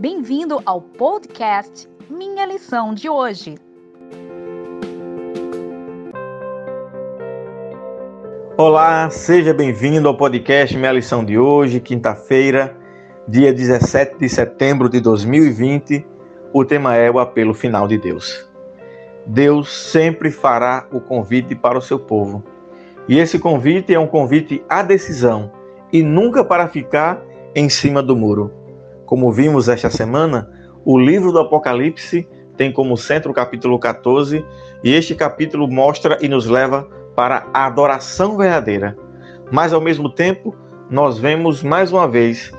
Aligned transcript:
Bem-vindo 0.00 0.62
ao 0.64 0.80
podcast 0.80 1.88
Minha 2.08 2.46
Lição 2.46 2.94
de 2.94 3.08
Hoje. 3.08 3.56
Olá, 8.56 9.10
seja 9.10 9.52
bem-vindo 9.52 10.06
ao 10.06 10.16
podcast 10.16 10.76
Minha 10.76 10.92
Lição 10.92 11.24
de 11.24 11.36
Hoje, 11.36 11.80
quinta-feira, 11.80 12.76
dia 13.26 13.52
17 13.52 14.20
de 14.20 14.28
setembro 14.28 14.88
de 14.88 15.00
2020. 15.00 16.06
O 16.52 16.64
tema 16.64 16.94
é 16.94 17.10
o 17.10 17.18
apelo 17.18 17.52
final 17.52 17.88
de 17.88 17.98
Deus. 17.98 18.48
Deus 19.26 19.68
sempre 19.68 20.30
fará 20.30 20.86
o 20.92 21.00
convite 21.00 21.56
para 21.56 21.76
o 21.76 21.82
seu 21.82 21.98
povo. 21.98 22.44
E 23.08 23.18
esse 23.18 23.36
convite 23.36 23.92
é 23.92 23.98
um 23.98 24.06
convite 24.06 24.64
à 24.68 24.80
decisão 24.80 25.50
e 25.92 26.04
nunca 26.04 26.44
para 26.44 26.68
ficar 26.68 27.20
em 27.52 27.68
cima 27.68 28.00
do 28.00 28.14
muro. 28.14 28.57
Como 29.08 29.32
vimos 29.32 29.70
esta 29.70 29.88
semana, 29.88 30.50
o 30.84 30.98
livro 30.98 31.32
do 31.32 31.38
Apocalipse 31.38 32.28
tem 32.58 32.70
como 32.70 32.94
centro 32.94 33.30
o 33.30 33.34
capítulo 33.34 33.78
14, 33.78 34.44
e 34.84 34.92
este 34.92 35.14
capítulo 35.14 35.66
mostra 35.66 36.18
e 36.20 36.28
nos 36.28 36.44
leva 36.44 36.86
para 37.16 37.46
a 37.54 37.64
adoração 37.64 38.36
verdadeira. 38.36 38.94
Mas 39.50 39.72
ao 39.72 39.80
mesmo 39.80 40.10
tempo, 40.10 40.54
nós 40.90 41.18
vemos 41.18 41.62
mais 41.62 41.90
uma 41.90 42.06
vez 42.06 42.52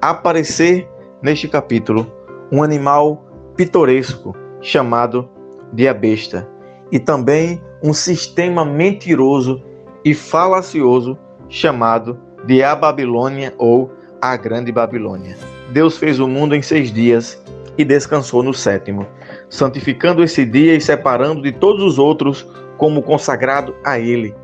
aparecer 0.00 0.88
neste 1.20 1.46
capítulo 1.46 2.10
um 2.50 2.62
animal 2.62 3.26
pitoresco 3.54 4.34
chamado 4.62 5.28
de 5.74 5.86
a 5.86 5.92
besta 5.92 6.48
e 6.90 6.98
também 6.98 7.62
um 7.82 7.92
sistema 7.92 8.64
mentiroso 8.64 9.62
e 10.02 10.14
falacioso 10.14 11.18
chamado 11.50 12.18
de 12.46 12.62
a 12.62 12.74
Babilônia 12.74 13.52
ou 13.58 13.92
a 14.22 14.34
Grande 14.38 14.72
Babilônia. 14.72 15.36
Deus 15.70 15.98
fez 15.98 16.20
o 16.20 16.28
mundo 16.28 16.54
em 16.54 16.62
seis 16.62 16.92
dias 16.92 17.42
e 17.78 17.84
descansou 17.84 18.42
no 18.42 18.54
sétimo, 18.54 19.06
santificando 19.50 20.22
esse 20.22 20.44
dia 20.44 20.74
e 20.74 20.80
separando 20.80 21.42
de 21.42 21.52
todos 21.52 21.82
os 21.82 21.98
outros 21.98 22.46
como 22.76 23.02
consagrado 23.02 23.74
a 23.84 23.98
Ele. 23.98 24.34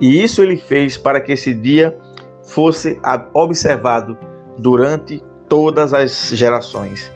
E 0.00 0.22
isso 0.22 0.42
ele 0.42 0.56
fez 0.56 0.96
para 0.96 1.20
que 1.20 1.32
esse 1.32 1.54
dia 1.54 1.96
fosse 2.42 3.00
observado 3.32 4.16
durante 4.58 5.22
todas 5.48 5.94
as 5.94 6.30
gerações. 6.32 7.10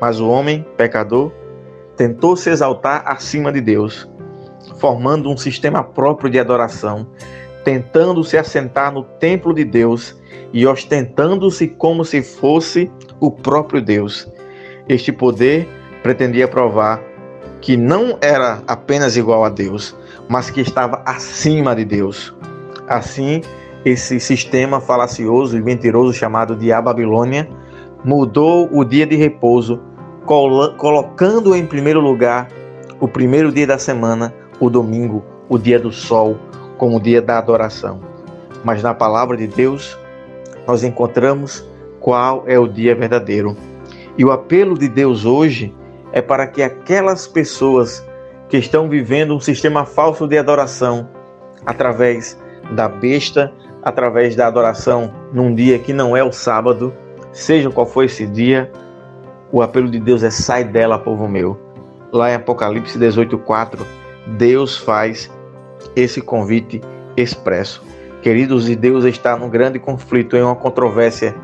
Mas 0.00 0.20
o 0.20 0.28
homem, 0.28 0.64
pecador, 0.76 1.32
tentou 1.96 2.36
se 2.36 2.48
exaltar 2.48 3.02
acima 3.04 3.52
de 3.52 3.60
Deus, 3.60 4.08
formando 4.78 5.28
um 5.28 5.36
sistema 5.36 5.82
próprio 5.82 6.30
de 6.30 6.38
adoração, 6.38 7.08
tentando 7.64 8.24
se 8.24 8.36
assentar 8.36 8.92
no 8.92 9.02
templo 9.02 9.54
de 9.54 9.64
Deus 9.64 10.16
e 10.52 10.66
ostentando-se 10.66 11.68
como 11.68 12.04
se 12.04 12.22
fosse 12.22 12.90
o 13.20 13.30
próprio 13.30 13.82
Deus. 13.82 14.28
Este 14.88 15.12
poder 15.12 15.68
pretendia 16.02 16.48
provar 16.48 17.02
que 17.60 17.76
não 17.76 18.18
era 18.20 18.62
apenas 18.66 19.16
igual 19.16 19.44
a 19.44 19.48
Deus, 19.48 19.94
mas 20.28 20.50
que 20.50 20.60
estava 20.60 21.02
acima 21.04 21.76
de 21.76 21.84
Deus. 21.84 22.34
Assim, 22.88 23.42
esse 23.84 24.18
sistema 24.18 24.80
falacioso 24.80 25.56
e 25.56 25.62
mentiroso 25.62 26.12
chamado 26.12 26.56
de 26.56 26.72
a 26.72 26.80
Babilônia 26.80 27.48
mudou 28.04 28.68
o 28.72 28.84
dia 28.84 29.06
de 29.06 29.14
repouso, 29.16 29.80
colocando 30.24 31.54
em 31.54 31.66
primeiro 31.66 32.00
lugar 32.00 32.48
o 32.98 33.08
primeiro 33.08 33.50
dia 33.50 33.66
da 33.66 33.78
semana, 33.78 34.34
o 34.58 34.68
domingo, 34.68 35.24
o 35.48 35.58
dia 35.58 35.78
do 35.78 35.90
sol, 35.90 36.36
como 36.80 36.96
o 36.96 37.00
dia 37.00 37.20
da 37.20 37.36
adoração. 37.36 38.00
Mas 38.64 38.82
na 38.82 38.94
palavra 38.94 39.36
de 39.36 39.46
Deus, 39.46 39.98
nós 40.66 40.82
encontramos 40.82 41.62
qual 42.00 42.44
é 42.46 42.58
o 42.58 42.66
dia 42.66 42.94
verdadeiro. 42.94 43.54
E 44.16 44.24
o 44.24 44.32
apelo 44.32 44.78
de 44.78 44.88
Deus 44.88 45.26
hoje 45.26 45.74
é 46.10 46.22
para 46.22 46.46
que 46.46 46.62
aquelas 46.62 47.26
pessoas 47.26 48.02
que 48.48 48.56
estão 48.56 48.88
vivendo 48.88 49.36
um 49.36 49.40
sistema 49.40 49.84
falso 49.84 50.26
de 50.26 50.38
adoração 50.38 51.06
através 51.66 52.40
da 52.72 52.88
besta, 52.88 53.52
através 53.82 54.34
da 54.34 54.46
adoração 54.46 55.12
num 55.34 55.54
dia 55.54 55.78
que 55.78 55.92
não 55.92 56.16
é 56.16 56.24
o 56.24 56.32
sábado, 56.32 56.94
seja 57.30 57.70
qual 57.70 57.84
for 57.84 58.04
esse 58.04 58.26
dia, 58.26 58.72
o 59.52 59.60
apelo 59.60 59.90
de 59.90 60.00
Deus 60.00 60.22
é 60.22 60.30
sai 60.30 60.64
dela, 60.64 60.98
povo 60.98 61.28
meu. 61.28 61.60
Lá 62.10 62.30
em 62.30 62.36
Apocalipse 62.36 62.98
18:4, 62.98 63.80
Deus 64.38 64.78
faz 64.78 65.30
esse 65.94 66.20
convite 66.20 66.80
expresso. 67.16 67.82
Queridos, 68.22 68.68
e 68.68 68.76
Deus 68.76 69.04
está 69.04 69.36
num 69.36 69.48
grande 69.48 69.78
conflito, 69.78 70.36
em 70.36 70.42
uma 70.42 70.54
controvérsia 70.54 71.34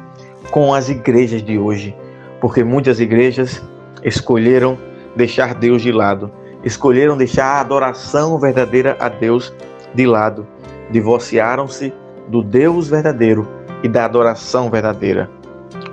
com 0.50 0.74
as 0.74 0.88
igrejas 0.88 1.42
de 1.42 1.58
hoje, 1.58 1.96
porque 2.40 2.62
muitas 2.62 3.00
igrejas 3.00 3.62
escolheram 4.04 4.78
deixar 5.16 5.54
Deus 5.54 5.82
de 5.82 5.90
lado, 5.90 6.30
escolheram 6.62 7.16
deixar 7.16 7.46
a 7.46 7.60
adoração 7.60 8.38
verdadeira 8.38 8.96
a 9.00 9.08
Deus 9.08 9.52
de 9.94 10.06
lado, 10.06 10.46
divorciaram-se 10.90 11.92
do 12.28 12.42
Deus 12.42 12.88
verdadeiro 12.88 13.48
e 13.82 13.88
da 13.88 14.04
adoração 14.04 14.70
verdadeira. 14.70 15.30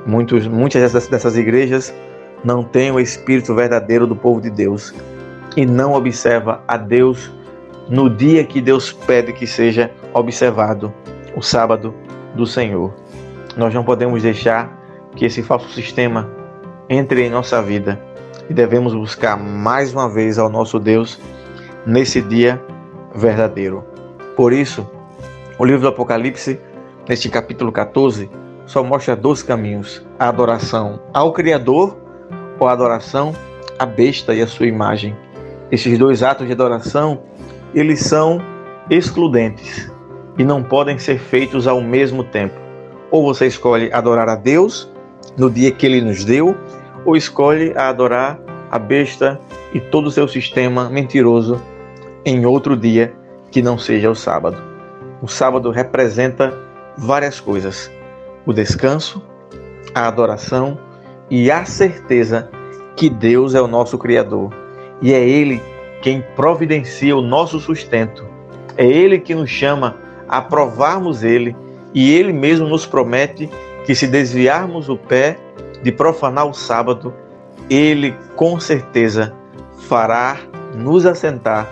Muitos, 0.06 0.48
muitas 0.48 0.82
dessas, 0.82 1.08
dessas 1.08 1.38
igrejas 1.38 1.94
não 2.44 2.64
têm 2.64 2.92
o 2.92 3.00
espírito 3.00 3.56
verdadeiro 3.56 4.06
do 4.06 4.16
povo 4.16 4.42
de 4.42 4.50
Deus 4.50 4.94
e 5.56 5.66
não 5.66 5.94
observa 5.94 6.62
a 6.68 6.76
Deus 6.76 7.32
no 7.90 8.10
dia 8.10 8.44
que 8.44 8.62
Deus 8.62 8.92
pede 8.92 9.34
que 9.34 9.46
seja 9.46 9.92
observado, 10.14 10.94
o 11.36 11.42
sábado 11.42 11.94
do 12.36 12.46
Senhor. 12.46 12.94
Nós 13.58 13.74
não 13.74 13.84
podemos 13.84 14.24
deixar 14.24 14.80
que 15.16 15.26
esse 15.26 15.44
falso 15.44 15.70
sistema 15.70 16.30
entre 16.90 17.26
em 17.26 17.30
nossa 17.30 17.62
vida 17.62 18.02
e 18.50 18.54
devemos 18.54 18.94
buscar 18.94 19.38
mais 19.38 19.94
uma 19.94 20.10
vez 20.10 20.38
ao 20.38 20.50
nosso 20.50 20.80
Deus 20.80 21.20
nesse 21.86 22.22
dia 22.22 22.62
verdadeiro. 23.16 23.84
Por 24.36 24.52
isso, 24.52 24.90
o 25.58 25.66
livro 25.66 25.82
do 25.82 25.88
Apocalipse, 25.88 26.60
neste 27.08 27.30
capítulo 27.30 27.72
14, 27.72 28.30
só 28.66 28.84
mostra 28.84 29.16
dois 29.16 29.44
caminhos: 29.44 30.06
a 30.18 30.30
adoração 30.30 31.02
ao 31.14 31.32
Criador 31.32 31.98
ou 32.60 32.68
a 32.68 32.72
adoração 32.72 33.36
à 33.78 33.86
besta 33.86 34.34
e 34.34 34.42
à 34.42 34.48
sua 34.48 34.68
imagem. 34.68 35.16
Esses 35.72 35.98
dois 35.98 36.22
atos 36.22 36.46
de 36.48 36.54
adoração, 36.54 37.24
eles 37.74 38.02
são 38.02 38.40
excludentes 38.90 39.92
e 40.38 40.44
não 40.44 40.64
podem 40.64 40.98
ser 40.98 41.20
feitos 41.20 41.68
ao 41.68 41.82
mesmo 41.82 42.24
tempo. 42.24 42.56
Ou 43.12 43.24
você 43.24 43.48
escolhe 43.48 43.92
adorar 43.92 44.30
a 44.30 44.36
Deus 44.36 44.92
no 45.38 45.50
dia 45.50 45.72
que 45.72 45.86
ele 45.86 46.02
nos 46.02 46.24
deu, 46.24 46.56
ou 47.06 47.16
escolhe 47.16 47.76
adorar 47.78 48.40
a 48.72 48.80
besta 48.80 49.40
e 49.74 49.80
todo 49.80 50.08
o 50.08 50.12
seu 50.12 50.28
sistema 50.28 50.90
mentiroso 50.90 51.62
em 52.26 52.46
outro 52.46 52.76
dia 52.76 53.14
que 53.52 53.62
não 53.62 53.78
seja 53.78 54.10
o 54.10 54.16
sábado. 54.16 54.58
O 55.22 55.28
sábado 55.28 55.70
representa 55.70 56.54
várias 56.98 57.40
coisas: 57.40 57.92
o 58.46 58.54
descanso, 58.54 59.22
a 59.94 60.08
adoração 60.08 60.78
e 61.30 61.52
a 61.52 61.66
certeza 61.66 62.50
que 62.96 63.10
Deus 63.10 63.56
é 63.56 63.62
o 63.62 63.68
nosso 63.68 63.98
Criador 63.98 64.54
e 65.02 65.14
é 65.14 65.28
Ele 65.28 65.62
quem 66.04 66.22
providencia 66.36 67.16
o 67.16 67.22
nosso 67.22 67.62
sustento. 67.62 68.28
É 68.78 68.86
Ele 68.86 69.18
que 69.18 69.34
nos 69.34 69.50
chama 69.50 69.96
a 70.28 70.42
provarmos 70.42 71.24
Ele 71.24 71.56
e 71.94 72.14
Ele 72.14 72.34
mesmo 72.34 72.68
nos 72.68 72.86
promete 72.86 73.50
que 73.86 73.96
se 73.96 74.06
desviarmos 74.06 74.90
o 74.90 74.98
pé 74.98 75.38
de 75.82 75.92
profanar 75.94 76.46
o 76.46 76.54
sábado, 76.54 77.14
Ele 77.70 78.14
com 78.36 78.60
certeza 78.60 79.34
fará 79.88 80.38
nos 80.76 81.06
assentar 81.06 81.70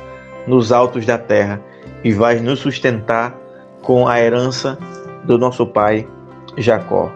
nos 0.47 0.72
altos 0.72 1.06
da 1.06 1.18
terra 1.18 1.62
e 2.02 2.14
vai 2.14 2.40
nos 2.40 2.59
sustentar 2.59 3.36
com 3.81 4.08
a 4.08 4.20
herança 4.20 4.78
do 5.25 5.38
nosso 5.38 5.66
pai 5.66 6.08
Jacó. 6.58 7.12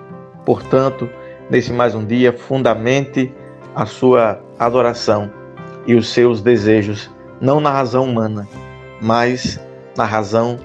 Portanto, 0.46 1.10
nesse 1.50 1.72
mais 1.72 1.96
um 1.96 2.06
dia, 2.06 2.34
fundamente 2.34 3.34
a 3.74 3.86
sua 3.86 4.42
adoração 4.60 5.45
e 5.86 5.96
os 5.96 6.10
seus 6.10 6.42
desejos, 6.42 7.10
não 7.40 7.60
na 7.60 7.70
razão 7.70 8.06
humana, 8.06 8.48
mas 9.02 9.60
na 9.96 10.06
razão 10.06 10.58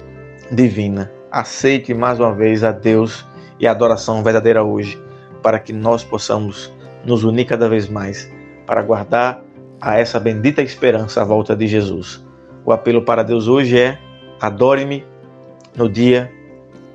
divina. 0.51 1.11
Aceite 1.31 1.93
mais 1.93 2.19
uma 2.19 2.33
vez 2.33 2.63
a 2.63 2.71
Deus 2.71 3.25
e 3.59 3.67
a 3.67 3.71
adoração 3.71 4.23
verdadeira 4.23 4.63
hoje, 4.63 5.01
para 5.41 5.59
que 5.59 5.71
nós 5.71 6.03
possamos 6.03 6.71
nos 7.05 7.23
unir 7.23 7.45
cada 7.45 7.69
vez 7.69 7.87
mais 7.87 8.31
para 8.65 8.81
guardar 8.81 9.41
a 9.79 9.97
essa 9.97 10.19
bendita 10.19 10.61
esperança 10.61 11.21
à 11.21 11.25
volta 11.25 11.55
de 11.55 11.67
Jesus. 11.67 12.25
O 12.65 12.71
apelo 12.71 13.03
para 13.03 13.23
Deus 13.23 13.47
hoje 13.47 13.79
é: 13.79 13.97
adore-me 14.39 15.05
no 15.75 15.89
dia 15.89 16.31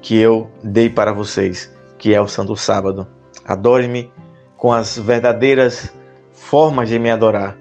que 0.01 0.17
eu 0.19 0.51
dei 0.63 0.89
para 0.89 1.13
vocês, 1.13 1.75
que 1.99 2.15
é 2.15 2.21
o 2.21 2.29
Santo 2.29 2.57
Sábado. 2.57 3.07
Adore-me 3.45 4.13
com 4.57 4.73
as 4.73 4.99
verdadeiras 4.99 5.93
formas 6.33 6.89
de 6.89 6.99
me 6.99 7.11
adorar 7.11 7.57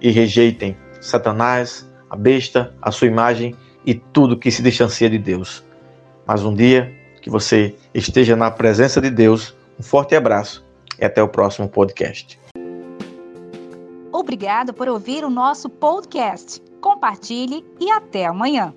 e 0.00 0.10
rejeitem 0.10 0.76
Satanás, 1.00 1.86
a 2.10 2.16
besta, 2.16 2.74
a 2.80 2.90
sua 2.90 3.08
imagem 3.08 3.54
e 3.84 3.94
tudo 3.94 4.38
que 4.38 4.50
se 4.50 4.62
distancia 4.62 5.08
de 5.08 5.18
Deus. 5.18 5.64
Mas 6.26 6.44
um 6.44 6.54
dia 6.54 6.92
que 7.22 7.30
você 7.30 7.74
esteja 7.92 8.36
na 8.36 8.50
presença 8.50 9.00
de 9.00 9.10
Deus. 9.10 9.52
Um 9.78 9.82
forte 9.82 10.14
abraço 10.14 10.64
e 10.96 11.04
até 11.04 11.22
o 11.22 11.28
próximo 11.28 11.68
podcast. 11.68 12.38
Obrigado 14.12 14.72
por 14.72 14.88
ouvir 14.88 15.24
o 15.24 15.30
nosso 15.30 15.68
podcast. 15.68 16.62
Compartilhe 16.80 17.64
e 17.80 17.90
até 17.90 18.26
amanhã. 18.26 18.72